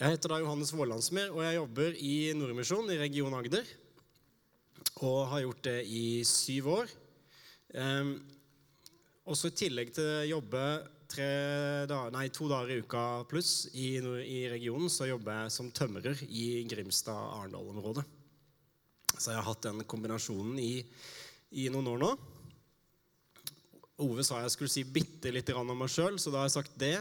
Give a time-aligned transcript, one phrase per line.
[0.00, 3.66] Jeg heter da Johannes Vålandsmer, og jeg jobber i Nordmisjon i Region Agder.
[5.04, 6.94] Og har gjort det i syv år.
[7.76, 8.14] Um,
[9.28, 10.62] også i tillegg til å jobbe
[11.12, 16.24] dager, nei, to dager i uka pluss i, i, regionen, så jobber jeg som tømrer
[16.30, 18.06] i Grimstad-Arendal-området.
[19.18, 20.78] Så jeg har hatt den kombinasjonen i,
[21.60, 22.14] i noen år nå.
[24.06, 26.80] Ove sa jeg skulle si bitte litt om meg sjøl, så da har jeg sagt
[26.80, 26.94] det.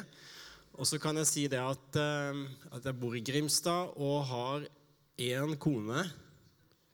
[0.80, 2.38] Og så kan jeg si det at, eh,
[2.72, 4.68] at jeg bor i Grimstad og har
[5.20, 6.06] én kone,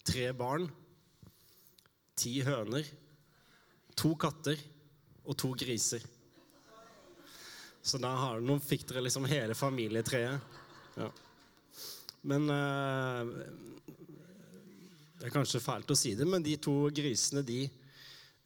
[0.02, 0.66] tre barn,
[2.18, 2.88] ti høner,
[3.94, 4.58] to katter
[5.22, 6.02] og to griser.
[7.86, 10.58] Så da har, nå fikk dere liksom hele familietreet.
[10.98, 11.12] Ja.
[12.26, 13.34] Men eh,
[15.20, 17.68] Det er kanskje fælt å si det, men de to grisene, de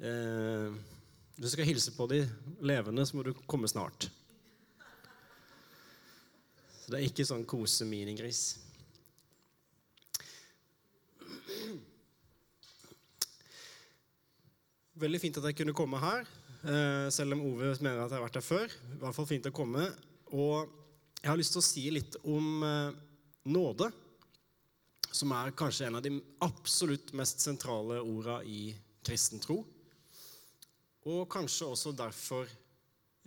[0.04, 0.80] eh,
[1.40, 2.26] Du skal hilse på de
[2.60, 4.12] levende, så må du komme snart.
[6.90, 8.40] Så det er ikke sånn kose-minigris.
[14.98, 16.26] Veldig fint at jeg kunne komme her,
[16.66, 18.74] eh, selv om Ove mener at jeg har vært her før.
[18.74, 19.86] I hvert fall fint å komme.
[20.34, 20.66] Og
[21.22, 22.98] jeg har lyst til å si litt om eh,
[23.54, 23.94] nåde,
[25.14, 28.74] som er kanskje en av de absolutt mest sentrale orda i
[29.06, 29.62] kristen tro.
[31.06, 32.50] Og kanskje også derfor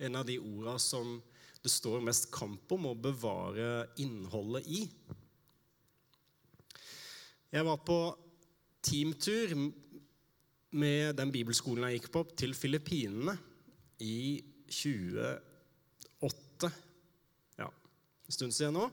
[0.03, 1.21] en av de orda som
[1.63, 4.81] det står mest kamp om å bevare innholdet i.
[7.53, 7.97] Jeg var på
[8.83, 9.53] teamtur
[10.73, 13.37] med den bibelskolen jeg gikk på, til Filippinene
[14.03, 16.71] i 2008.
[17.61, 18.89] Ja, en stund siden nå.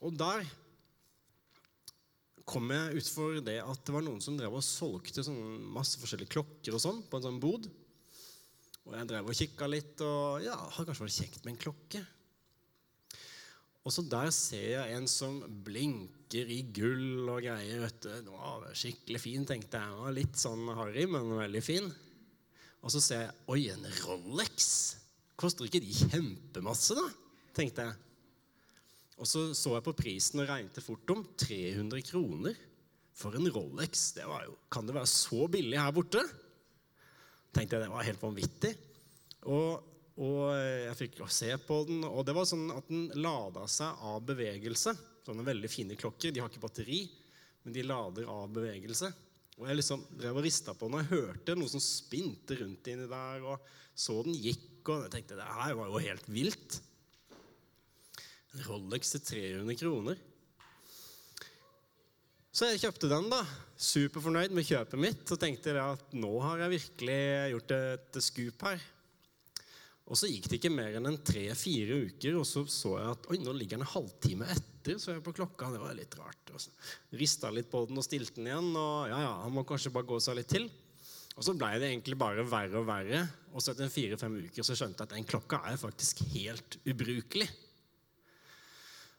[0.00, 0.46] Og der
[2.50, 6.32] kom jeg utfor det at det var noen som drev og solgte sånn masse forskjellige
[6.38, 7.68] klokker og sånn på en sånn bod.
[8.90, 12.00] Og jeg drev og kikka litt, og ja, hadde kanskje vært kjekt med en klokke.
[13.86, 17.80] Og så der ser jeg en som blinker i gull og greier.
[17.86, 18.10] vet du.
[18.10, 20.00] Det var skikkelig fin, tenkte jeg.
[20.02, 21.88] Var litt sånn harry, men veldig fin.
[22.82, 24.68] Og så ser jeg Oi, en Rolex!
[25.40, 27.06] Koster ikke de kjempemasse, da?
[27.56, 27.96] tenkte jeg.
[29.20, 31.24] Og så så jeg på prisen og regnet fort om.
[31.40, 32.58] 300 kroner
[33.16, 34.10] for en Rolex.
[34.16, 36.24] Det var jo, Kan det være så billig her borte?
[37.54, 38.72] Tenkte jeg det var helt vanvittig.
[39.50, 39.86] Og,
[40.20, 44.20] og, jeg fikk se på den, og det var sånn at den lada seg av
[44.28, 44.94] bevegelse.
[45.26, 46.32] Sånne veldig fine klokker.
[46.32, 47.02] De har ikke batteri,
[47.64, 49.10] men de lader av bevegelse.
[49.60, 53.08] Og Jeg liksom drev og rista på den, og hørte noe som spinte rundt inni
[53.10, 53.44] der.
[53.44, 56.80] og Så den gikk, og jeg tenkte det her var jo helt vilt.
[58.54, 60.22] En Rolex til 300 kroner.
[62.50, 63.44] Så jeg kjøpte den, da.
[63.78, 65.22] Superfornøyd med kjøpet mitt.
[65.30, 67.20] Og tenkte at nå har jeg virkelig
[67.52, 68.82] gjort et skup her.
[70.10, 73.28] Og så gikk det ikke mer enn en tre-fire uker, og så så jeg at
[73.30, 74.98] oi, nå ligger den en halvtime etter.
[74.98, 76.50] så jeg på klokka, Det var litt rart.
[76.50, 76.74] Og så
[77.14, 78.74] Rista litt på den og stilte den igjen.
[78.74, 80.66] Og ja, ja, han må kanskje bare gå seg litt til.
[81.38, 83.22] Og så blei det egentlig bare verre og verre.
[83.54, 87.46] Og så etter fire-fem uker så skjønte jeg at den klokka er faktisk helt ubrukelig.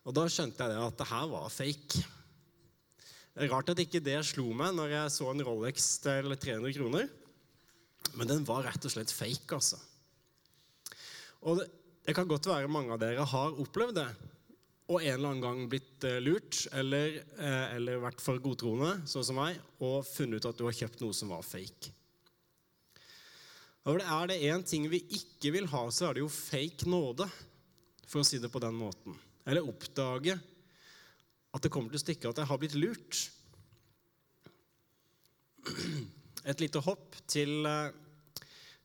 [0.03, 2.03] Og da skjønte jeg at det her var fake.
[3.39, 7.07] Rart at ikke det slo meg når jeg så en Rolex til 300 kroner.
[8.17, 9.79] Men den var rett og slett fake, altså.
[11.47, 11.69] Og det,
[12.03, 14.09] det kan godt være mange av dere har opplevd det.
[14.91, 19.23] Og en eller annen gang blitt eh, lurt eller, eh, eller vært for godtroende, sånn
[19.23, 21.93] som meg, og funnet ut at du har kjøpt noe som var fake.
[23.87, 27.25] Og Er det én ting vi ikke vil ha, så er det jo fake nåde,
[28.05, 29.15] for å si det på den måten.
[29.47, 30.35] Eller oppdage
[31.51, 33.19] at det kommer til stykket at jeg har blitt lurt.
[36.51, 37.91] Et lite hopp til, eh,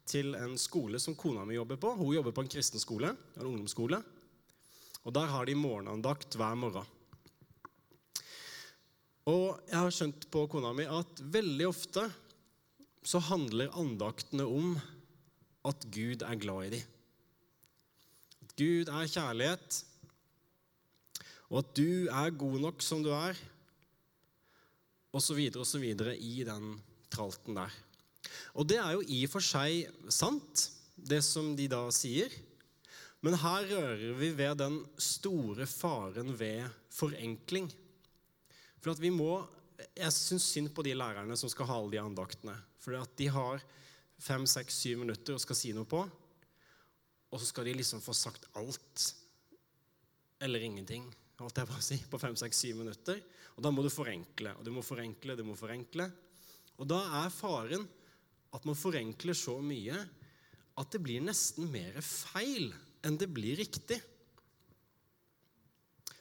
[0.04, 1.94] til, en skole som kona mi jobber på.
[1.96, 4.02] Hun jobber på en kristen skole, en ungdomsskole.
[5.04, 6.84] Og Der har de morgenandakt hver morgen.
[9.26, 12.04] Og jeg har skjønt på kona mi at veldig ofte
[13.06, 14.76] så handler andaktene om
[15.66, 16.82] at Gud er glad i dem.
[18.42, 19.84] At Gud er kjærlighet,
[21.50, 23.38] og at du er god nok som du er,
[25.16, 25.84] osv., osv.
[25.86, 26.76] i den
[27.12, 27.72] tralten der.
[28.58, 32.32] Og det er jo i og for seg sant, det som de da sier.
[33.24, 37.68] Men her rører vi ved den store faren ved forenkling.
[38.80, 39.44] For at vi må
[39.96, 42.54] Jeg syns synd på de lærerne som skal ha alle de andaktene.
[42.80, 43.60] For at de har
[44.16, 46.00] fem, seks, syv minutter og skal si noe på.
[47.28, 49.04] Og så skal de liksom få sagt alt
[50.40, 51.04] eller ingenting
[51.40, 53.20] holdt jeg på å si, på fem, seks, syv minutter.
[53.56, 56.08] Og da må du forenkle, og du må forenkle, du må forenkle.
[56.76, 57.86] Og da er faren
[58.56, 59.96] at man forenkler så mye
[60.76, 62.70] at det blir nesten mer feil
[63.06, 63.98] enn det blir riktig.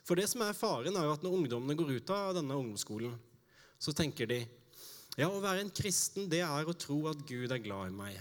[0.06, 3.15] For det som er faren, er jo at når ungdommene går ut av denne ungdomsskolen,
[3.81, 4.44] så tenker de
[5.17, 8.19] ja, å være en kristen, det er å tro at Gud er glad i meg.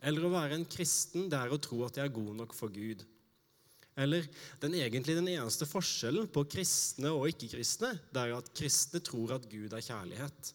[0.00, 2.72] Eller å være en kristen, det er å tro at jeg er god nok for
[2.72, 3.04] Gud.
[4.00, 4.24] Eller
[4.62, 9.48] den egentlig den eneste forskjellen på kristne og ikke-kristne, det er at kristne tror at
[9.50, 10.54] Gud er kjærlighet.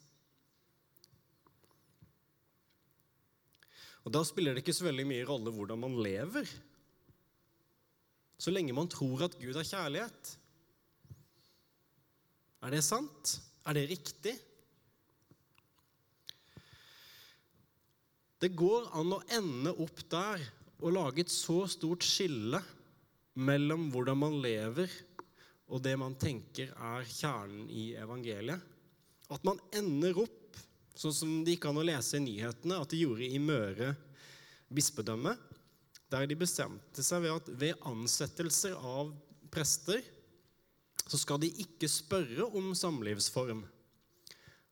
[4.06, 6.50] Og Da spiller det ikke så veldig mye rolle hvordan man lever,
[8.38, 10.34] så lenge man tror at Gud er kjærlighet.
[12.66, 13.38] Er det sant?
[13.66, 14.34] Er det riktig?
[18.42, 20.44] Det går an å ende opp der
[20.84, 22.60] og lage et så stort skille
[23.36, 24.92] mellom hvordan man lever,
[25.72, 28.62] og det man tenker er kjernen i evangeliet.
[29.34, 30.60] At man ender opp
[30.96, 33.92] sånn som det gikk an å lese i nyhetene at de gjorde i Møre
[34.72, 35.36] bispedømme,
[36.12, 39.12] der de bestemte seg ved at ved ansettelser av
[39.52, 40.04] prester
[41.06, 43.64] så skal de ikke spørre om samlivsform.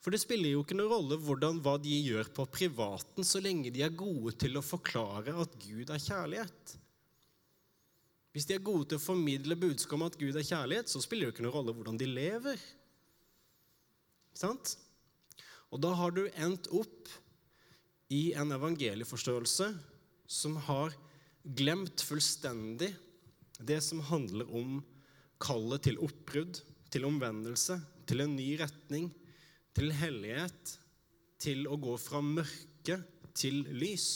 [0.04, 3.72] For det spiller jo ikke noen rolle hvordan, hva de gjør på privaten, så lenge
[3.72, 6.74] de er gode til å forklare at Gud er kjærlighet.
[8.34, 11.30] Hvis de er gode til å formidle budskapet om at Gud er kjærlighet, så spiller
[11.30, 12.62] det ikke noen rolle hvordan de lever.
[14.34, 14.74] Sant?
[15.70, 17.12] Og da har du endt opp
[18.14, 19.70] i en evangelieforståelse
[20.30, 20.98] som har
[21.44, 22.92] glemt fullstendig
[23.62, 24.82] det som handler om
[25.44, 26.62] kallet til oppbrudd,
[26.94, 27.78] til omvendelse,
[28.10, 29.10] til en ny retning,
[29.78, 30.76] til hellighet,
[31.42, 33.00] til å gå fra mørke
[33.38, 34.10] til lys.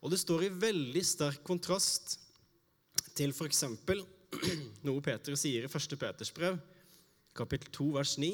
[0.00, 2.18] Og det står i veldig sterk kontrast
[3.20, 3.64] til f.eks.
[4.86, 5.96] noe Peter sier i 1.
[6.00, 6.56] Peters brev,
[7.36, 8.30] kapittel 2, vers 9.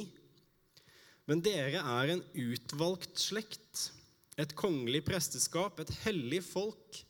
[1.27, 3.89] Men dere er en utvalgt slekt,
[4.39, 7.01] et kongelig presteskap, et hellig folk,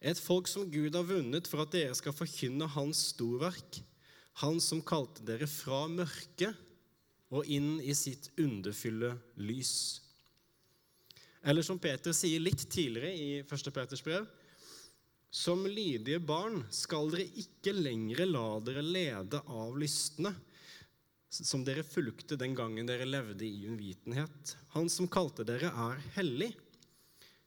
[0.00, 3.82] et folk som Gud har vunnet for at dere skal forkynne Hans storverk,
[4.38, 6.54] Han som kalte dere fra mørket
[7.34, 9.72] og inn i sitt underfylle lys.
[11.42, 13.72] Eller som Peter sier litt tidligere i 1.
[13.74, 14.28] Peters brev,
[15.30, 20.32] som lydige barn skal dere ikke lenger la dere lede av lystne,
[21.28, 24.54] som dere fulgte den gangen dere levde i uvitenhet.
[24.72, 26.54] Han som kalte dere, er hellig.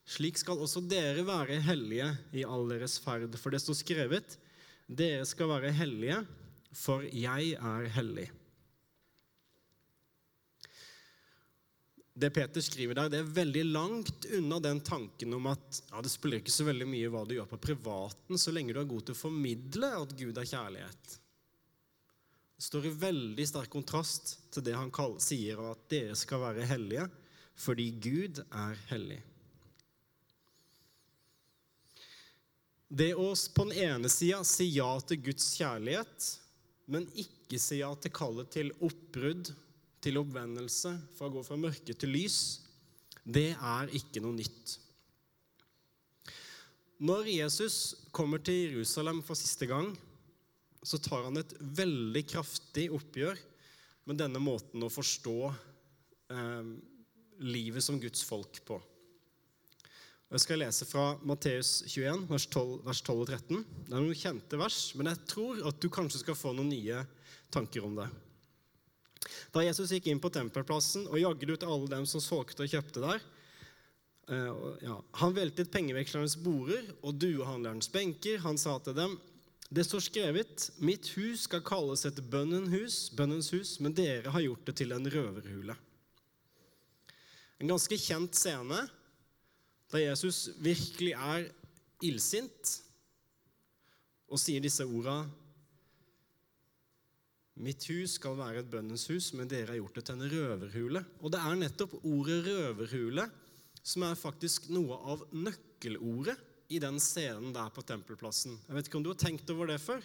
[0.06, 3.34] Slik skal også dere være hellige i all deres ferd.
[3.42, 4.38] For det står skrevet,
[4.86, 6.22] dere skal være hellige,
[6.78, 8.30] for jeg er hellig.
[12.14, 16.12] Det Peter skriver der, det er veldig langt unna den tanken om at ja, det
[16.12, 19.08] spiller ikke så veldig mye hva du gjør på privaten, så lenge du er god
[19.08, 21.16] til å formidle at Gud er kjærlighet.
[22.58, 24.92] Det står i veldig sterk kontrast til det han
[25.24, 27.08] sier, at dere skal være hellige
[27.62, 29.20] fordi Gud er hellig.
[32.92, 36.26] Det å på den ene sida si ja til Guds kjærlighet,
[36.92, 39.54] men ikke si ja til kallet til oppbrudd
[40.02, 42.38] til oppvendelse, fra å gå fra mørke til lys,
[43.22, 44.78] det er ikke noe nytt.
[47.02, 47.78] Når Jesus
[48.14, 49.90] kommer til Jerusalem for siste gang,
[50.86, 53.38] så tar han et veldig kraftig oppgjør
[54.10, 56.72] med denne måten å forstå eh,
[57.46, 58.80] livet som Guds folk på.
[60.32, 63.64] Jeg skal lese fra Matteus 21, vers 12, vers 12 og 13.
[63.90, 67.02] Det er noen kjente vers, men jeg tror at du kanskje skal få noen nye
[67.52, 68.08] tanker om det.
[69.54, 73.04] Da Jesus gikk inn på tempelplassen og jagde ut alle dem som solgte og kjøpte
[73.04, 73.22] der,
[74.32, 78.38] Uh, ja, Han veltet pengevekslernes borer og duehandlerens benker.
[78.46, 79.18] Han sa til dem,
[79.72, 84.76] det står skrevet, mitt hus skal kalles et bønnens hus, men dere har gjort det
[84.80, 85.76] til en røverhule.
[87.60, 88.86] En ganske kjent scene
[89.92, 91.50] da Jesus virkelig er
[92.02, 92.78] illsint
[94.32, 95.22] og sier disse orda
[97.60, 101.04] Mitt hus skal være et bønnens hus, men dere har gjort det til en røverhule.
[101.20, 103.28] Og det er nettopp ordet røverhule
[103.82, 106.38] som er faktisk noe av nøkkelordet
[106.72, 108.56] i den scenen der på tempelplassen.
[108.68, 110.04] Jeg vet ikke om du har tenkt over det før?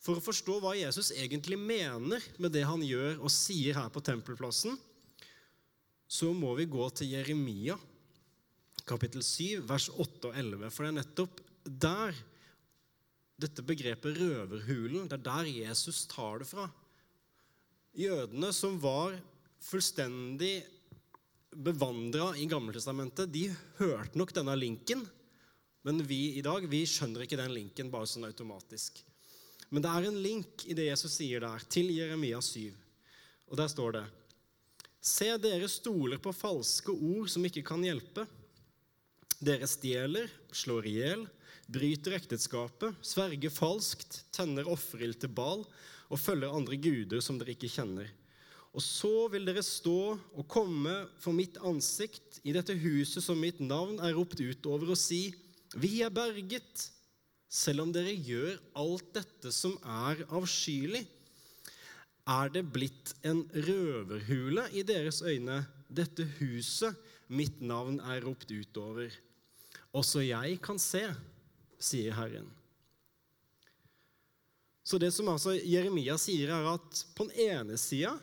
[0.00, 4.02] For å forstå hva Jesus egentlig mener med det han gjør og sier her på
[4.04, 4.76] tempelplassen,
[6.10, 7.76] så må vi gå til Jeremia,
[8.88, 10.72] kapittel 7, vers 8 og 11.
[10.74, 12.16] For det er nettopp der
[13.40, 16.66] dette begrepet røverhulen, det er der Jesus tar det fra.
[17.96, 19.16] Jødene som var
[19.60, 20.60] fullstendig
[21.50, 23.48] bevandra i Gammeltestamentet, de
[23.80, 25.02] hørte nok denne linken,
[25.82, 29.00] men vi i dag vi skjønner ikke den linken bare sånn automatisk.
[29.70, 32.70] Men det er en link i det Jesus sier der, til Jeremia 7.
[33.50, 34.06] Og der står det
[35.00, 38.26] Se, dere stoler på falske ord som ikke kan hjelpe.
[39.40, 41.22] Dere stjeler, slår i hjel,
[41.70, 45.62] bryter ekteskapet, sverger falskt, tenner offerild til bal
[46.10, 48.08] og følger andre guder som dere ikke kjenner.
[48.70, 53.58] Og så vil dere stå og komme for mitt ansikt i dette huset som mitt
[53.62, 55.34] navn er ropt ut over, og si:"
[55.74, 56.90] Vi er berget,
[57.50, 61.04] selv om dere gjør alt dette som er avskyelig.
[62.26, 66.94] Er det blitt en røverhule i deres øyne, dette huset
[67.30, 69.10] mitt navn er ropt ut over?
[69.94, 71.02] Også jeg kan se,
[71.80, 72.48] sier Herren.
[74.84, 78.16] Så det som altså Jeremia sier, er at på den ene sida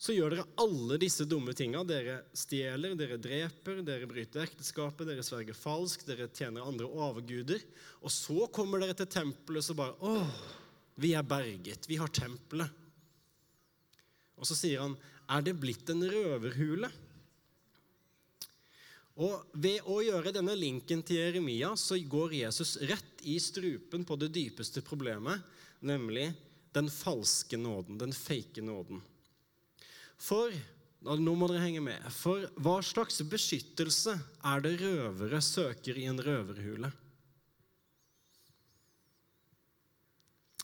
[0.00, 1.82] så gjør dere alle disse dumme tinga.
[1.84, 7.60] Dere stjeler, dere dreper, dere bryter ekteskapet, dere sverger falskt, dere tjener andre overguder.
[8.00, 10.24] Og så kommer dere til tempelet så bare Å,
[11.04, 11.84] vi er berget.
[11.90, 12.80] Vi har tempelet.
[14.40, 14.96] Og så sier han,
[15.28, 16.88] er det blitt en røverhule?
[19.20, 24.16] Og Ved å gjøre denne linken til Jeremia så går Jesus rett i strupen på
[24.16, 25.42] det dypeste problemet,
[25.84, 26.30] nemlig
[26.72, 29.02] den falske nåden, den fake nåden.
[30.20, 30.54] For
[31.00, 32.04] nå må dere henge med.
[32.12, 34.14] For hva slags beskyttelse
[34.46, 36.90] er det røvere søker i en røverhule?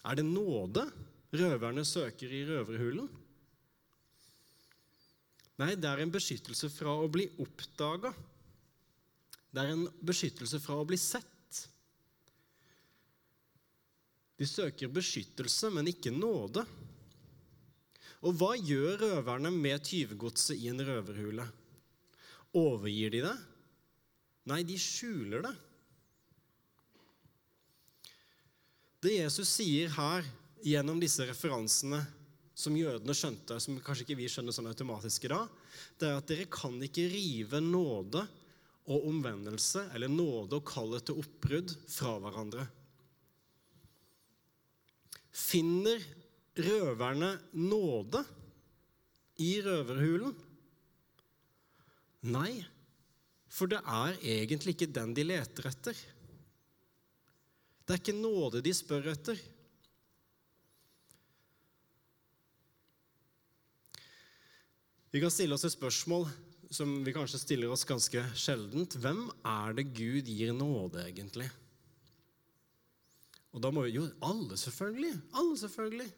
[0.07, 0.87] Er det nåde
[1.35, 3.09] røverne søker i røverhulen?
[5.57, 8.13] Nei, det er en beskyttelse fra å bli oppdaga.
[9.57, 11.63] Det er en beskyttelse fra å bli sett.
[14.37, 16.61] De søker beskyttelse, men ikke nåde.
[18.21, 21.49] Og hva gjør røverne med tyvegodset i en røverhule?
[22.61, 23.35] Overgir de det?
[24.53, 25.57] Nei, de skjuler det.
[29.09, 30.29] Det Jesus sier her
[30.67, 32.05] gjennom disse referansene
[32.57, 35.61] som jødene skjønte, som kanskje ikke vi skjønner sånn automatisk i dag,
[35.97, 38.29] det er at dere kan ikke rive nåde
[38.87, 42.67] og omvendelse eller nåde og kallet til oppbrudd fra hverandre.
[45.37, 46.03] Finner
[46.57, 48.23] røverne nåde
[49.43, 50.37] i røverhulen?
[52.27, 52.53] Nei,
[53.53, 55.99] for det er egentlig ikke den de leter etter.
[57.87, 59.39] Det er ikke nåde de spør etter.
[65.15, 66.27] Vi kan stille oss et spørsmål
[66.77, 68.99] som vi kanskje stiller oss ganske sjeldent.
[69.01, 71.49] Hvem er det Gud gir nåde, egentlig?
[73.57, 75.15] Og da må vi Jo, alle, selvfølgelig.
[75.33, 76.11] Alle, selvfølgelig.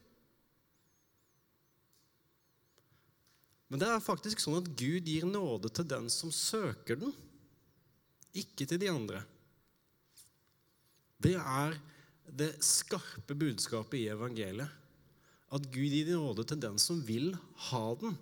[3.68, 7.12] Men det er faktisk sånn at Gud gir nåde til den som søker den,
[8.32, 9.22] ikke til de andre.
[11.20, 11.76] Det er
[12.38, 14.72] det skarpe budskapet i evangeliet.
[15.52, 17.30] At Gud gir nåde til den som vil
[17.68, 18.16] ha den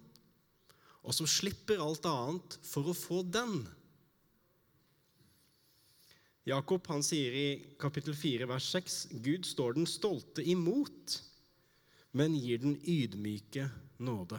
[1.06, 3.60] og som slipper alt annet for å få den.
[6.46, 7.46] Jakob han sier i
[7.78, 11.16] kapittel 4, vers 6.: Gud står den stolte imot,
[12.14, 13.68] men gir den ydmyke
[14.02, 14.38] nåde.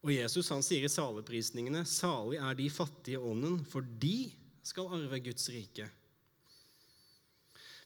[0.00, 4.30] Og Jesus han sier i saleprisningene.: Salig er de fattige ånden, for de
[4.64, 5.88] skal arve Guds rike.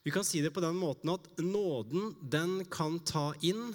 [0.04, 3.72] Vi kan si det på den måten at nåden den kan ta inn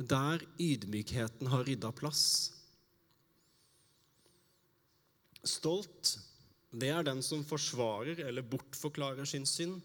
[0.00, 2.24] der ydmykheten har rydda plass.
[5.44, 6.16] Stolt,
[6.72, 9.80] det er den som forsvarer eller bortforklarer sin synd.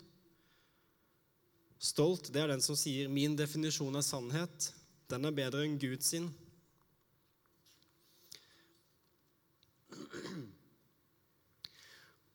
[1.79, 4.71] Stolt, det er den som sier 'min definisjon av sannhet'.
[5.09, 6.33] Den er bedre enn Gud sin.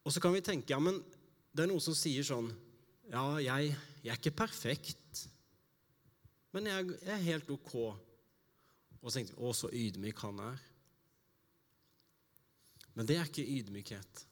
[0.04, 1.02] Og så kan vi tenke ja, men
[1.52, 2.52] det er noen som sier sånn
[3.10, 5.28] Ja, jeg, jeg er ikke perfekt.
[6.54, 7.74] Men jeg, jeg er helt ok.
[9.00, 10.64] Og så tenkte vi å, så ydmyk han er.
[12.96, 14.24] Men det er ikke ydmykhet.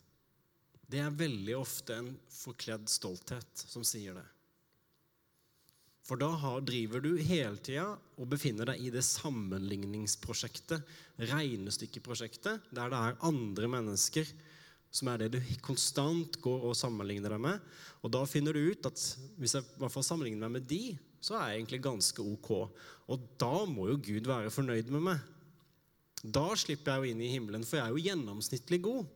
[0.89, 4.27] Det er veldig ofte en forkledd stolthet som sier det.
[6.09, 10.81] For da har, driver du hele tida og befinner deg i det sammenligningsprosjektet,
[11.21, 14.31] regnestykkeprosjektet, der det er andre mennesker
[14.89, 17.61] som er det du konstant går og sammenligner deg med.
[18.01, 19.03] Og da finner du ut at
[19.37, 22.51] hvis jeg i hvert fall sammenligner meg med de, så er jeg egentlig ganske ok.
[23.09, 25.23] Og da må jo Gud være fornøyd med meg.
[26.23, 29.07] Da slipper jeg jo inn i himmelen, for jeg er jo gjennomsnittlig god.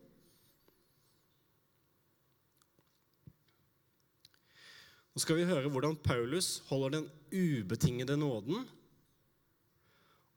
[5.13, 8.63] Nå skal vi høre hvordan Paulus holder den ubetingede nåden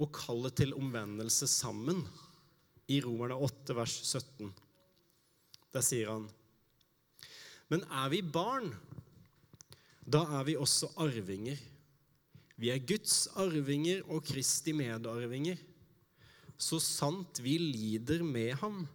[0.04, 2.02] og kallet til omvendelse sammen
[2.92, 4.52] i Romerne 8, vers 17.
[5.72, 6.28] Der sier han
[7.72, 8.74] Men er vi barn,
[10.06, 11.58] da er vi også arvinger.
[12.56, 15.58] Vi er Guds arvinger og Kristi medarvinger.
[16.58, 18.86] Så sant vi lider med ham,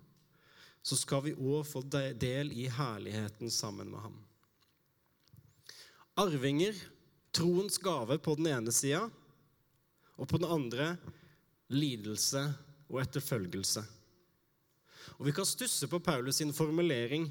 [0.81, 4.17] så skal vi òg få del i herligheten sammen med ham.
[6.17, 6.76] Arvinger,
[7.33, 9.02] troens gave på den ene sida,
[10.17, 10.95] og på den andre
[11.69, 12.43] lidelse
[12.88, 13.85] og etterfølgelse.
[15.19, 17.29] Og Vi kan stusse på Paulus sin formulering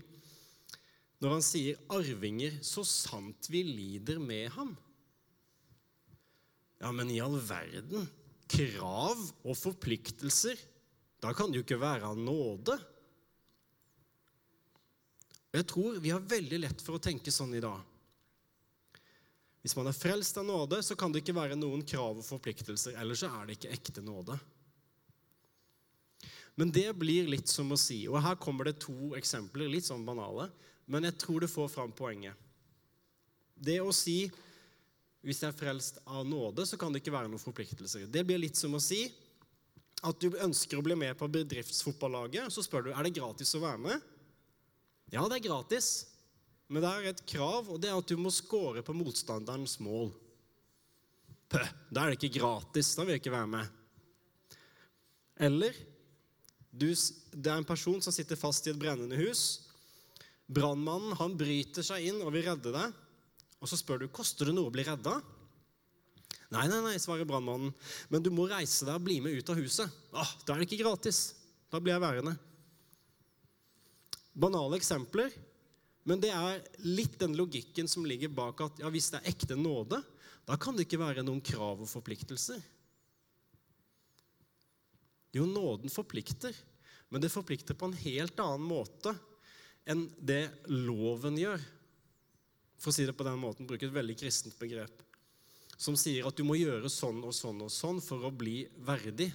[1.19, 4.75] når han sier 'arvinger så sant vi lider med ham'.
[6.79, 8.07] Ja, men i all verden!
[8.49, 10.57] Krav og forpliktelser.
[11.21, 12.79] Da kan det jo ikke være av nåde.
[15.53, 17.81] Jeg tror vi har veldig lett for å tenke sånn i dag.
[19.59, 22.95] Hvis man er frelst av nåde, så kan det ikke være noen krav og forpliktelser.
[23.01, 24.37] Ellers så er det ikke ekte nåde.
[26.55, 30.03] Men det blir litt som å si Og her kommer det to eksempler, litt sånn
[30.07, 30.49] banale,
[30.89, 32.33] men jeg tror det får fram poenget.
[33.53, 34.23] Det å si
[35.21, 38.07] hvis jeg er frelst av nåde, så kan det ikke være noen forpliktelser.
[38.07, 39.03] Det blir litt som å si
[39.99, 43.63] at du ønsker å bli med på bedriftsfotballaget, så spør du er det gratis å
[43.63, 44.07] være med.
[45.11, 45.89] Ja, det er gratis,
[46.71, 50.13] men det er et krav, og det er at du må score på motstanderens mål.
[51.49, 52.93] Pøh, da er det ikke gratis.
[52.95, 53.75] Da vil jeg ikke være med.
[55.39, 55.75] Eller
[56.69, 59.68] du, det er en person som sitter fast i et brennende hus.
[60.49, 62.95] Brannmannen han bryter seg inn og vil redde deg.
[63.59, 65.19] Og så spør du koster det noe å bli redda.
[66.49, 67.73] Nei, nei, nei, svarer brannmannen.
[68.09, 69.99] Men du må reise deg og bli med ut av huset.
[70.09, 71.21] Ah, da er det ikke gratis.
[71.69, 72.33] Da blir jeg værende.
[74.39, 75.33] Banale eksempler,
[76.07, 79.57] men det er litt den logikken som ligger bak at ja, hvis det er ekte
[79.59, 79.99] nåde,
[80.47, 82.61] da kan det ikke være noen krav og forpliktelser.
[85.35, 86.55] Jo, nåden forplikter,
[87.13, 89.13] men det forplikter på en helt annen måte
[89.87, 91.61] enn det loven gjør.
[92.79, 95.03] For å si det på den måten, bruke et veldig kristent begrep.
[95.79, 99.29] Som sier at du må gjøre sånn og sånn og sånn for å bli verdig,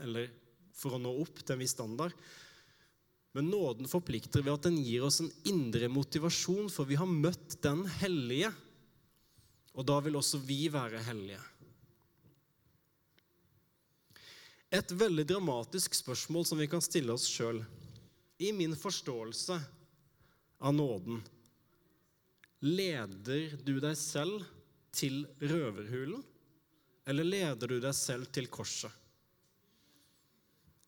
[0.00, 0.30] eller
[0.76, 2.16] for å nå opp til en viss standard.
[3.36, 7.60] Men nåden forplikter ved at den gir oss en indre motivasjon, for vi har møtt
[7.62, 8.50] den hellige.
[9.78, 11.40] Og da vil også vi være hellige.
[14.70, 17.62] Et veldig dramatisk spørsmål som vi kan stille oss sjøl.
[18.40, 19.58] I min forståelse
[20.60, 21.22] av nåden
[22.60, 24.44] leder du deg selv
[24.92, 26.20] til røverhulen,
[27.08, 28.92] eller leder du deg selv til korset?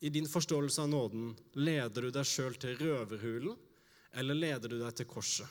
[0.03, 3.57] I din forståelse av nåden, leder du deg sjøl til røverhulen,
[4.13, 5.49] eller leder du deg til korset?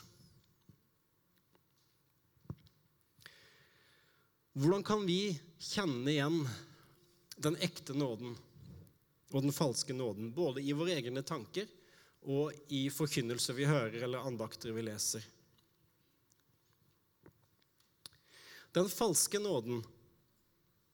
[4.53, 6.43] Hvordan kan vi kjenne igjen
[7.41, 8.37] den ekte nåden
[9.33, 11.67] og den falske nåden, både i våre egne tanker
[12.23, 15.25] og i forkynnelse vi hører, eller andakter vi leser.
[18.73, 19.83] Den falske nåden,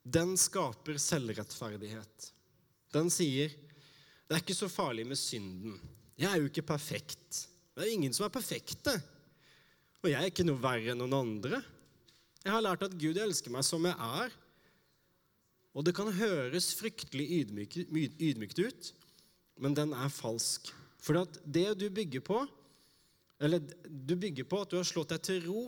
[0.03, 2.31] den skaper selvrettferdighet.
[2.91, 3.53] Den sier
[4.29, 5.79] det er ikke så farlig med synden.
[6.19, 7.45] Jeg er jo ikke perfekt.
[7.73, 8.93] Det er ingen som er perfekte.
[10.03, 11.61] Og jeg er ikke noe verre enn noen andre.
[12.43, 14.35] Jeg har lært at Gud elsker meg som jeg er,
[15.75, 18.91] og det kan høres fryktelig ydmykt ut,
[19.59, 20.71] men den er falsk.
[20.99, 22.41] For det du bygger på,
[23.39, 25.63] eller du bygger på at du har slått deg til ro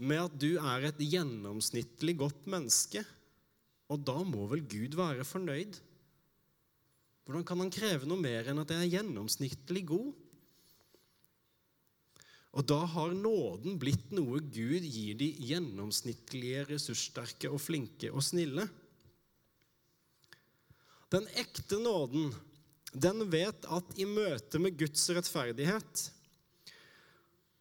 [0.00, 3.02] med at du er et gjennomsnittlig godt menneske.
[3.90, 5.78] Og da må vel Gud være fornøyd?
[7.24, 10.12] Hvordan kan han kreve noe mer enn at jeg er gjennomsnittlig god?
[12.50, 18.64] Og da har nåden blitt noe Gud gir de gjennomsnittlige, ressurssterke og flinke og snille.
[21.10, 22.32] Den ekte nåden,
[22.92, 26.06] den vet at i møte med Guds rettferdighet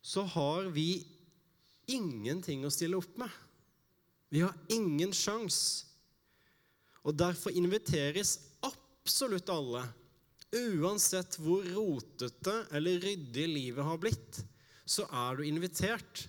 [0.01, 1.03] så har vi
[1.91, 3.29] ingenting å stille opp med.
[4.29, 5.85] Vi har ingen sjanse.
[7.07, 9.83] Og derfor inviteres absolutt alle,
[10.53, 14.41] uansett hvor rotete eller ryddig livet har blitt,
[14.83, 16.25] så er du invitert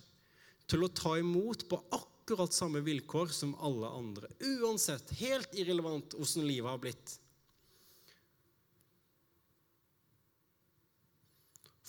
[0.69, 4.29] til å ta imot på akkurat samme vilkår som alle andre.
[4.61, 7.17] Uansett, helt irrelevant hvordan livet har blitt.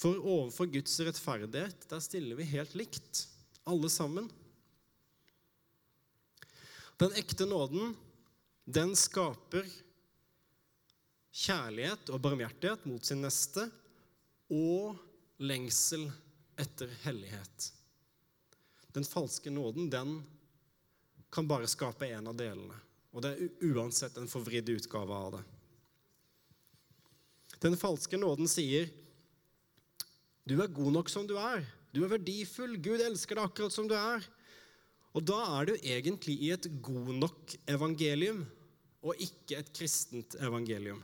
[0.03, 3.29] For overfor Guds rettferdighet, der stiller vi helt likt,
[3.65, 4.27] alle sammen.
[6.99, 7.95] Den ekte nåden,
[8.65, 9.69] den skaper
[11.33, 13.69] kjærlighet og barmhjertighet mot sin neste
[14.51, 14.99] og
[15.43, 16.09] lengsel
[16.59, 17.69] etter hellighet.
[18.93, 20.19] Den falske nåden, den
[21.33, 22.75] kan bare skape én av delene.
[23.15, 25.45] Og det er uansett en forvridd utgave av det.
[27.63, 28.91] Den falske nåden sier
[30.49, 31.65] du er god nok som du er.
[31.93, 32.79] Du er verdifull.
[32.83, 34.25] Gud elsker deg akkurat som du er.
[35.13, 38.47] Og da er du egentlig i et god nok evangelium,
[39.05, 41.03] og ikke et kristent evangelium.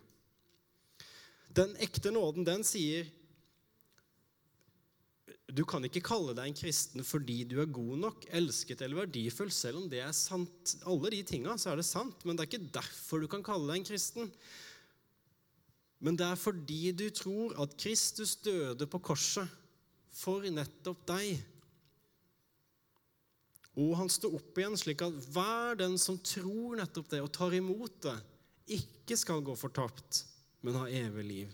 [1.54, 3.08] Den ekte nåden, den sier
[5.48, 9.50] du kan ikke kalle deg en kristen fordi du er god nok, elsket eller verdifull,
[9.54, 10.74] selv om det er sant.
[10.84, 13.70] Alle de tinga, så er det sant, men det er ikke derfor du kan kalle
[13.70, 14.28] deg en kristen.
[15.98, 19.48] Men det er fordi du tror at Kristus døde på korset
[20.14, 21.38] for nettopp deg.
[23.78, 27.54] Og han står opp igjen, slik at hver den som tror nettopp det og tar
[27.58, 28.16] imot det,
[28.78, 30.24] ikke skal gå fortapt,
[30.62, 31.52] men ha evig liv.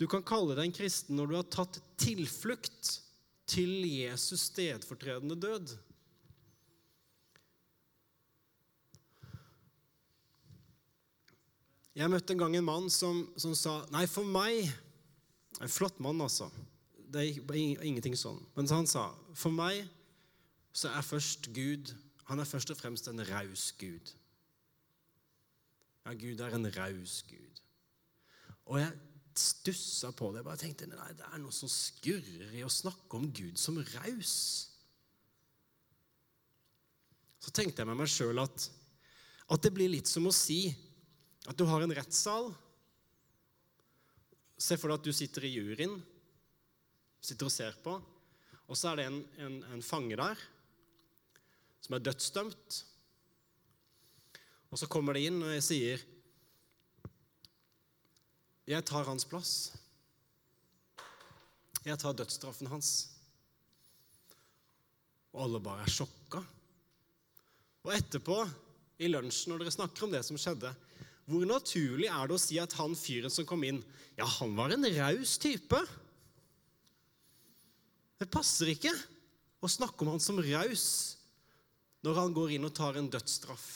[0.00, 2.96] Du kan kalle deg en kristen når du har tatt tilflukt
[3.46, 5.74] til Jesus stedfortredende død.
[11.94, 14.66] Jeg møtte en gang en mann som, som sa Nei, for meg
[15.62, 16.48] En flott mann, altså.
[17.14, 18.40] Det er ingenting sånn.
[18.56, 19.84] Men han sa For meg
[20.74, 21.92] så er først Gud
[22.26, 24.10] Han er først og fremst en raus Gud.
[26.04, 27.60] Ja, Gud er en raus Gud.
[28.64, 28.92] Og jeg
[29.36, 30.40] stussa på det.
[30.40, 33.78] Jeg bare tenkte nei, det er noe som skurrer i å snakke om Gud som
[33.94, 34.34] raus.
[37.44, 38.68] Så tenkte jeg med meg sjøl at,
[39.52, 40.72] at det blir litt som å si
[41.48, 42.50] at du har en rettssal.
[44.56, 45.98] Se for deg at du sitter i juryen,
[47.24, 47.98] sitter og ser på,
[48.64, 50.40] og så er det en, en, en fange der
[51.84, 52.80] som er dødsdømt.
[54.72, 56.04] Og så kommer det inn og jeg sier
[58.64, 59.74] jeg tar hans plass.
[61.84, 62.92] Jeg tar dødsstraffen hans.
[65.34, 66.40] Og alle bare er sjokka.
[67.84, 68.38] Og etterpå,
[69.04, 70.70] i lunsjen, når dere snakker om det som skjedde,
[71.24, 73.80] hvor naturlig er det å si at han fyren som kom inn,
[74.18, 75.80] ja, han var en raus type?
[78.20, 78.92] Det passer ikke
[79.64, 80.86] å snakke om han som raus
[82.04, 83.68] når han går inn og tar en dødsstraff.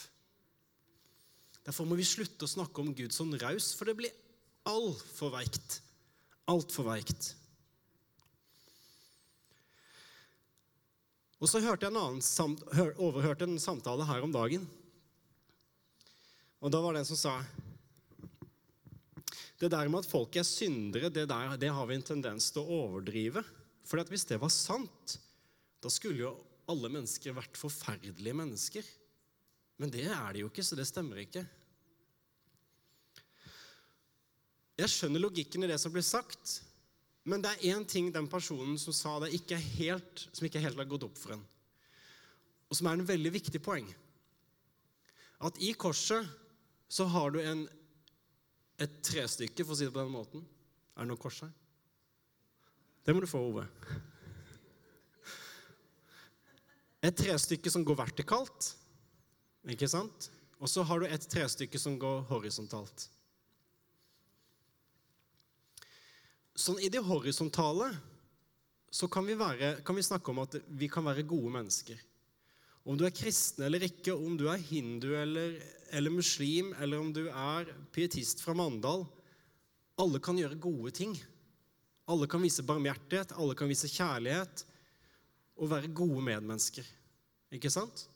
[1.65, 4.15] Derfor må vi slutte å snakke om Gud som raus, for det blir
[4.69, 5.81] altfor veikt.
[6.49, 7.33] Altfor veikt.
[11.39, 12.57] Og så hørte jeg en annen,
[12.97, 14.65] overhørte en samtale her om dagen.
[16.59, 17.35] Og da var det en som sa
[19.59, 22.63] Det der med at folk er syndere, det, der, det har vi en tendens til
[22.63, 23.43] å overdrive.
[23.83, 25.17] For hvis det var sant,
[25.83, 26.35] da skulle jo
[26.71, 28.87] alle mennesker vært forferdelige mennesker.
[29.83, 31.43] Men det er de jo ikke, så det stemmer ikke.
[34.79, 36.61] Jeg skjønner logikken i det som blir sagt,
[37.27, 40.79] men det er én ting den personen som sa det, ikke helt, som ikke helt
[40.79, 41.43] har gått opp for en,
[42.69, 43.89] og som er en veldig viktig poeng.
[45.43, 46.27] At i korset
[46.89, 47.67] så har du en,
[48.81, 50.45] et trestykke, for å si det på den måten.
[50.97, 51.53] Er det noe kors her?
[53.05, 53.67] Det må du få, Ove.
[57.05, 58.73] Et trestykke som går vertikalt,
[59.71, 60.31] ikke sant?
[60.59, 63.07] Og så har du et trestykke som går horisontalt.
[66.59, 67.93] Sånn I det horisontale
[68.91, 72.01] så kan vi, være, kan vi, snakke om at vi kan være gode mennesker.
[72.89, 75.59] Om du er kristen eller ikke, om du er hindu eller,
[75.93, 79.05] eller muslim, eller om du er pietist fra Mandal
[80.01, 81.13] Alle kan gjøre gode ting.
[82.09, 84.63] Alle kan vise barmhjertighet, alle kan vise kjærlighet
[85.59, 86.87] og være gode medmennesker.
[87.53, 88.07] Ikke sant?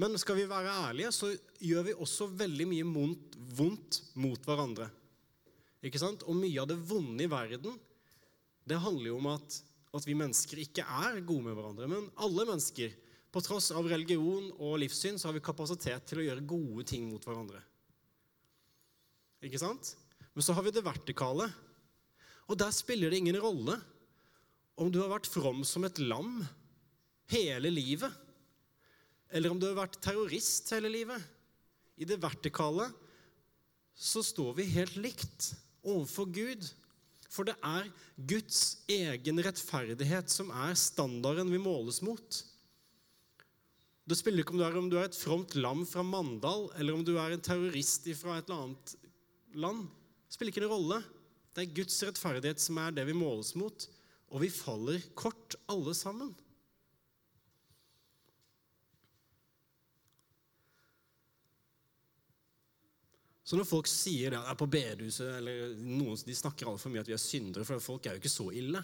[0.00, 1.28] Men skal vi være ærlige, så
[1.60, 2.86] gjør vi også veldig mye
[3.58, 4.86] vondt mot hverandre.
[5.84, 6.24] Ikke sant?
[6.24, 7.76] Og mye av det vonde i verden
[8.70, 9.60] det handler jo om at,
[9.96, 11.88] at vi mennesker ikke er gode med hverandre.
[11.90, 12.94] Men alle mennesker,
[13.30, 17.06] på tross av religion og livssyn, så har vi kapasitet til å gjøre gode ting
[17.10, 17.62] mot hverandre.
[19.46, 19.94] Ikke sant?
[20.34, 21.46] Men så har vi det vertikale.
[22.50, 23.78] Og der spiller det ingen rolle
[24.80, 26.40] om du har vært from som et lam
[27.30, 28.10] hele livet,
[29.30, 31.22] eller om du har vært terrorist hele livet.
[32.00, 32.88] I det vertikale
[33.94, 35.52] så står vi helt likt
[35.84, 36.64] overfor Gud.
[37.30, 42.40] For det er Guds egen rettferdighet som er standarden vi måles mot.
[44.10, 46.96] Det spiller ikke om du er, om du er et fromt lam fra Mandal, eller
[46.96, 48.94] om du er en terrorist fra et eller annet
[49.62, 49.84] land.
[50.26, 50.98] Det spiller ikke noen rolle.
[51.54, 53.86] Det er Guds rettferdighet som er det vi måles mot.
[54.34, 56.34] Og vi faller kort, alle sammen.
[63.46, 67.10] Så når folk sier det er på bedehuset, eller noen de snakker altfor mye at
[67.10, 68.82] vi er syndere, for folk er jo ikke så ille,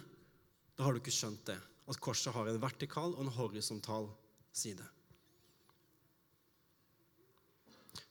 [0.79, 1.59] da har du ikke skjønt det.
[1.91, 4.11] At korset har en vertikal og en horisontal
[4.55, 4.87] side.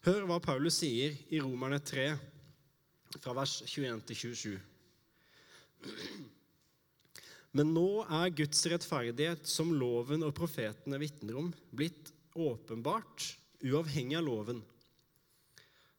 [0.06, 2.04] Hør hva Paulus sier i Romerne 3,
[3.24, 4.52] fra vers 21 til 27.
[7.58, 13.32] Men nå er Guds rettferdighet, som loven og profetene vitner om, blitt åpenbart,
[13.66, 14.60] uavhengig av loven.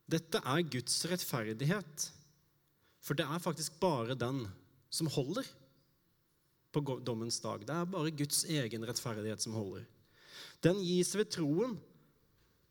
[0.06, 2.06] Dette er Guds rettferdighet
[3.02, 4.44] For det er faktisk bare den
[4.86, 5.50] som holder
[6.70, 7.66] på dommens dag.
[7.66, 9.82] Det er bare Guds egen rettferdighet som holder.
[10.62, 11.74] Den gis ved troen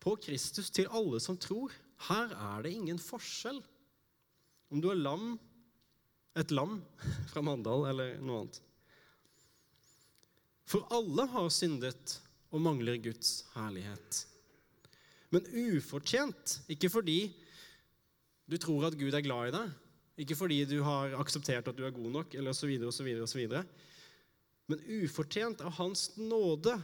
[0.06, 1.72] på Kristus til alle som tror.
[2.06, 3.58] Her er det ingen forskjell.
[4.70, 5.34] Om du er lam,
[6.38, 6.78] et lam
[7.32, 8.60] fra Mandal eller noe annet.
[10.66, 12.18] For alle har syndet
[12.54, 14.22] og mangler Guds herlighet.
[15.34, 17.20] Men ufortjent, ikke fordi
[18.46, 19.72] du tror at Gud er glad i deg,
[20.22, 23.42] ikke fordi du har akseptert at du er god nok, eller osv., osv., osv.
[24.70, 26.76] Men ufortjent av Hans nåde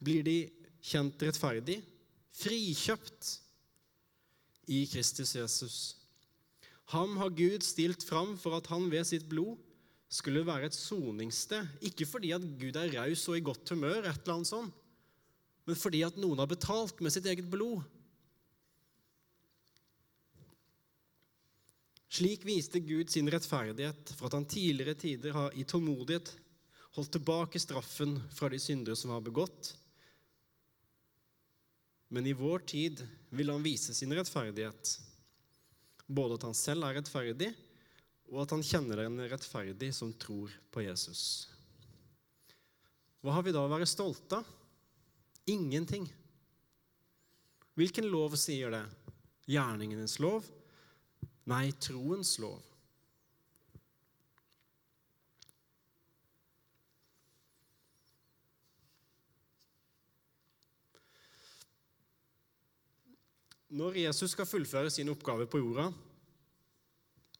[0.00, 0.36] blir de
[0.84, 1.80] kjent rettferdig,
[2.36, 3.32] frikjøpt
[4.70, 5.78] i Kristus Jesus.
[6.94, 9.58] Ham har Gud stilt fram for at han ved sitt blod
[10.10, 11.68] skulle være et soningssted.
[11.86, 14.74] Ikke fordi at Gud er raus og i godt humør, et eller annet sånt,
[15.68, 17.84] men fordi at noen har betalt med sitt eget blod.
[22.10, 26.32] Slik viste Gud sin rettferdighet for at han tidligere tider har i tålmodighet
[26.96, 29.76] holdt tilbake straffen fra de syndere som har begått.
[32.10, 34.96] Men i vår tid vil han vise sin rettferdighet,
[36.10, 37.52] både at han selv er rettferdig,
[38.30, 41.22] og at han kjenner en rettferdig som tror på Jesus.
[43.22, 44.56] Hva har vi da å være stolte av?
[45.50, 46.06] Ingenting.
[47.78, 48.84] Hvilken lov sier det?
[49.50, 50.46] Gjerningenes lov?
[51.50, 52.69] Nei, troens lov.
[63.70, 65.86] Når Jesus skal fullføre sin oppgave på jorda,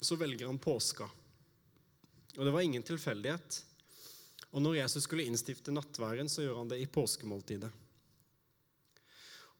[0.00, 1.08] så velger han påska.
[2.38, 3.58] Og det var ingen tilfeldighet.
[4.54, 7.70] Og når Jesus skulle innstifte nattværen, så gjør han det i påskemåltidet.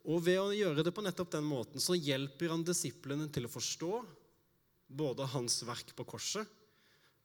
[0.09, 3.53] Og ved å gjøre det på nettopp den måten så hjelper han disiplene til å
[3.53, 3.93] forstå
[4.87, 6.47] både hans verk på korset,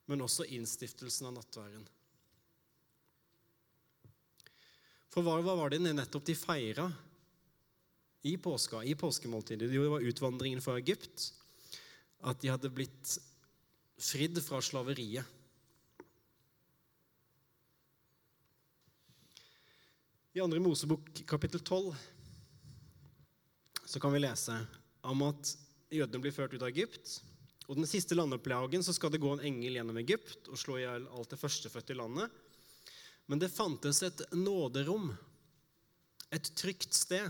[0.10, 1.86] men også innstiftelsen av nattværen.
[5.14, 6.90] For hva var det nettopp de feira
[8.26, 9.72] i påska, i påskemåltidet?
[9.72, 11.34] Det var utvandringen fra Egypt,
[12.20, 13.20] at de hadde blitt
[14.02, 15.26] fridd fra slaveriet.
[20.34, 21.94] I andre Mosebok kapittel 12
[23.86, 24.58] så kan vi lese
[25.06, 25.54] om at
[25.94, 27.20] jødene blir ført ut av Egypt.
[27.70, 30.88] Og Den siste landeplagen så skal det gå en engel gjennom Egypt og slå i
[30.88, 32.34] hjel alt det førstefødte i landet.
[33.30, 35.12] Men det fantes et nåderom,
[36.34, 37.30] et trygt sted,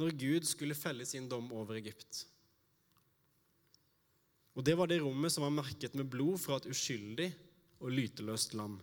[0.00, 2.24] når Gud skulle felle sin dom over Egypt.
[4.54, 7.30] Og Det var det rommet som var merket med blod fra et uskyldig
[7.82, 8.78] og lyteløst lam.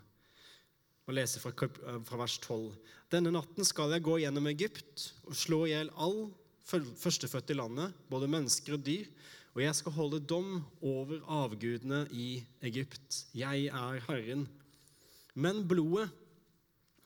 [1.07, 2.75] Og leser fra, fra vers 12.
[3.11, 6.29] Denne natten skal jeg gå gjennom Egypt og slå i hjel all
[6.71, 9.07] førstefødt i landet, både mennesker og dyr,
[9.51, 13.25] og jeg skal holde dom over avgudene i Egypt.
[13.35, 14.45] Jeg er Herren.
[15.35, 16.07] Men blodet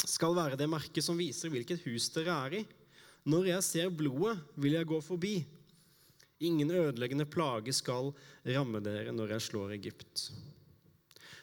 [0.05, 2.61] skal være det merket som viser hvilket hus dere er i.
[3.25, 5.35] Når jeg ser blodet, vil jeg gå forbi.
[6.45, 8.11] Ingen ødeleggende plage skal
[8.45, 10.27] ramme dere når jeg slår Egypt.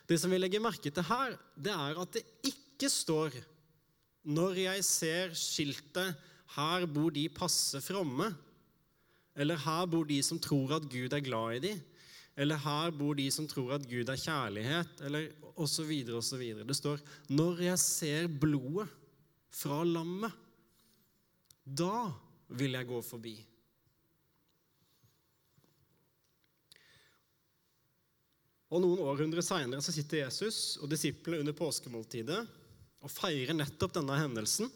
[0.06, 3.34] Det som vi legger merke til her, det er at det ikke står
[4.22, 6.14] når jeg ser skiltet
[6.52, 8.34] 'Her bor de passe fromme',
[9.34, 11.80] eller 'Her bor de som tror at Gud er glad i dem',
[12.36, 15.90] eller 'Her bor de som tror at Gud er kjærlighet', eller osv.
[16.12, 16.42] osv.
[16.68, 16.98] Det står
[17.30, 18.88] 'Når jeg ser blodet
[19.50, 20.32] fra lammet,
[21.64, 22.12] da
[22.48, 23.38] vil jeg gå forbi'.
[28.72, 32.40] Og Noen århundrer seinere sitter Jesus og disiplene under påskemåltidet
[33.02, 34.70] og feirer nettopp denne hendelsen.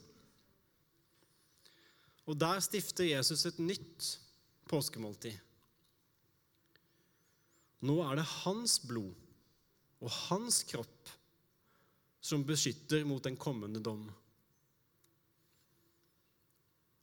[2.27, 4.19] Og Der stifter Jesus et nytt
[4.69, 5.39] påskemåltid.
[7.87, 9.15] Nå er det hans blod
[10.03, 11.13] og hans kropp
[12.21, 14.09] som beskytter mot den kommende dom.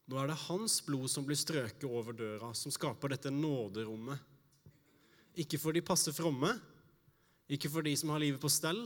[0.10, 4.20] Nå er det hans blod som blir strøket over døra, som skaper dette nåderommet.
[5.40, 6.52] Ikke for de passe fromme,
[7.50, 8.84] ikke for de som har livet på stell,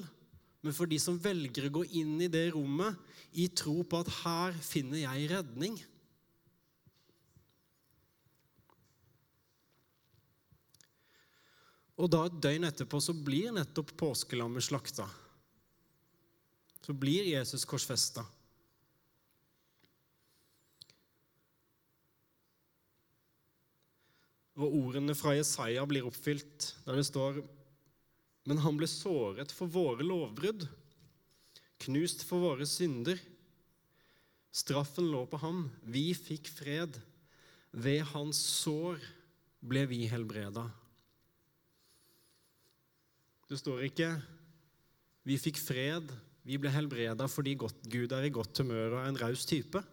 [0.61, 2.97] men for de som velger å gå inn i det rommet
[3.37, 5.77] i tro på at her finner jeg redning.
[11.97, 15.07] Og da et døgn etterpå så blir nettopp påskelammet slakta.
[16.85, 18.23] Så blir Jesus korsfesta.
[24.57, 27.43] Og ordene fra Jesaja blir oppfylt, der det står
[28.47, 30.63] Men han ble såret for våre lovbrudd,
[31.83, 33.19] knust for våre synder.
[34.55, 36.95] Straffen lå på ham, vi fikk fred.
[37.75, 39.03] Ved hans sår
[39.59, 40.63] ble vi helbreda.
[43.47, 44.09] Det står ikke
[45.27, 46.11] 'vi fikk fred',
[46.43, 49.83] 'vi ble helbreda fordi Gud er i godt humør og er en raus type',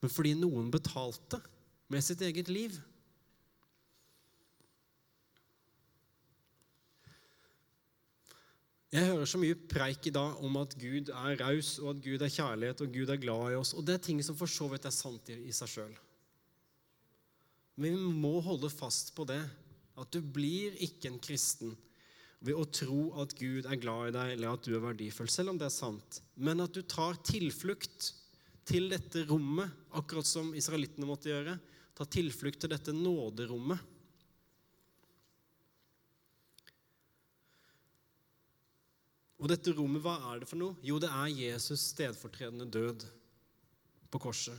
[0.00, 1.40] men fordi noen betalte
[1.88, 2.80] med sitt eget liv.
[8.90, 12.22] Jeg hører så mye preik i dag om at Gud er raus, og at Gud
[12.26, 13.70] er kjærlighet, og Gud er glad i oss.
[13.78, 15.92] Og det er ting som for så vidt er sant i seg sjøl.
[17.78, 19.38] Men vi må holde fast på det,
[19.94, 21.76] at du blir ikke en kristen
[22.42, 25.52] ved å tro at Gud er glad i deg, eller at du er verdifull, selv
[25.52, 26.18] om det er sant.
[26.34, 28.10] Men at du tar tilflukt
[28.66, 31.56] til dette rommet, akkurat som israelittene måtte gjøre.
[31.94, 33.86] Ta tilflukt til dette nåderommet.
[39.40, 40.76] Og dette rommet, hva er det for noe?
[40.84, 43.06] Jo, det er Jesus' stedfortredende død
[44.12, 44.56] på korset.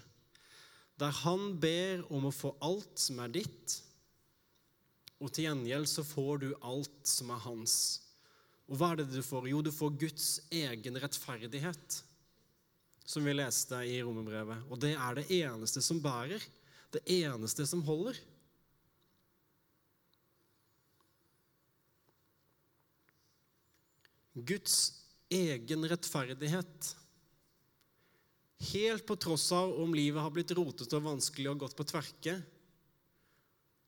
[0.98, 3.78] Der han ber om å få alt som er ditt,
[5.22, 7.76] og til gjengjeld så får du alt som er hans.
[8.72, 9.52] Og hva er det du får?
[9.52, 11.98] Jo, du får Guds egen rettferdighet,
[13.06, 14.66] som vi leste i romerbrevet.
[14.72, 16.42] Og det er det eneste som bærer.
[16.92, 18.18] Det eneste som holder.
[24.34, 26.96] Guds egen rettferdighet.
[28.72, 32.36] Helt på tross av om livet har blitt rotete og vanskelig og gått på tverke,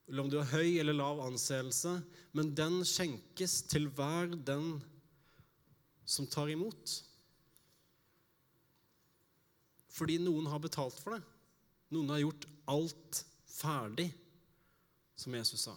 [0.07, 1.93] eller om du har høy eller lav anseelse,
[2.35, 4.75] men den skjenkes til hver den
[6.03, 6.97] som tar imot.
[9.93, 11.23] Fordi noen har betalt for det.
[11.93, 14.09] Noen har gjort alt ferdig,
[15.15, 15.75] som Jesus sa.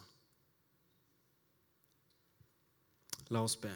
[3.29, 3.71] La oss be.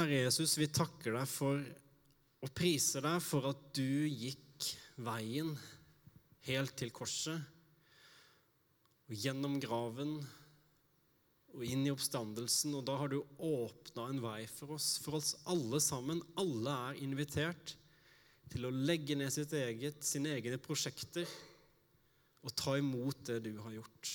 [0.00, 1.58] Herre Jesus, vi takker deg for
[2.40, 4.64] og priser deg for at du gikk
[5.04, 5.50] veien
[6.46, 7.36] helt til korset
[9.04, 10.14] og gjennom graven
[11.52, 12.78] og inn i oppstandelsen.
[12.78, 16.22] Og da har du åpna en vei for oss, for oss alle sammen.
[16.40, 17.74] Alle er invitert
[18.54, 21.28] til å legge ned sitt eget, sine egne prosjekter
[22.40, 24.14] og ta imot det du har gjort.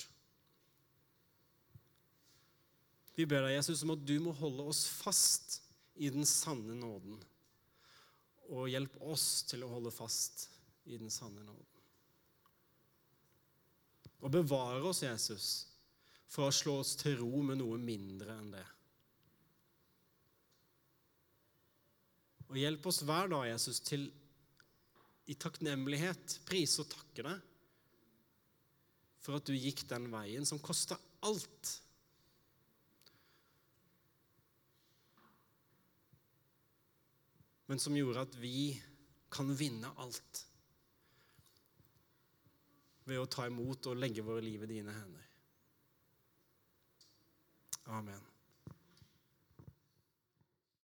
[3.14, 5.60] Vi ber deg, Jesus, om at du må holde oss fast
[5.96, 7.16] i den sanne nåden.
[8.52, 10.48] Og hjelp oss til å holde fast
[10.86, 11.64] i den sanne nåden.
[14.24, 15.48] Og bevare oss, Jesus,
[16.30, 18.64] fra å slå oss til ro med noe mindre enn det.
[22.46, 24.06] Og hjelp oss hver dag, Jesus, til
[25.26, 27.52] i takknemlighet prise og takke deg
[29.26, 31.72] for at du gikk den veien som kosta alt
[37.66, 38.76] men som gjorde at vi
[39.32, 40.44] kan vinne alt
[43.06, 45.26] ved å ta imot og legge våre liv i dine hender.
[47.94, 48.22] Amen.